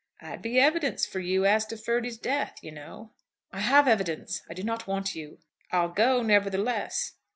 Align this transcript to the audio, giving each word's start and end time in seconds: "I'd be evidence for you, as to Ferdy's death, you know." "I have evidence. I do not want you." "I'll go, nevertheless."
"I'd 0.19 0.41
be 0.41 0.59
evidence 0.59 1.05
for 1.05 1.19
you, 1.19 1.45
as 1.45 1.67
to 1.67 1.77
Ferdy's 1.77 2.17
death, 2.17 2.57
you 2.63 2.71
know." 2.71 3.11
"I 3.53 3.59
have 3.59 3.87
evidence. 3.87 4.41
I 4.49 4.55
do 4.55 4.63
not 4.63 4.87
want 4.87 5.13
you." 5.13 5.37
"I'll 5.71 5.89
go, 5.89 6.23
nevertheless." 6.23 7.13